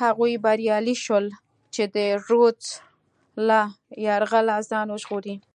[0.00, 1.26] هغوی بریالي شول
[1.74, 1.96] چې د
[2.28, 2.66] رودز
[3.48, 3.60] له
[4.06, 5.36] یرغله ځان وژغوري.